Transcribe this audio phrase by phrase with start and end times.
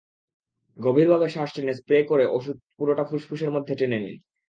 [0.77, 4.15] গভীরভাবে শ্বাস টেনে স্প্রে করা ওষুধ পুরোটা ফুসফুসের মধ্যে টেনে নিন।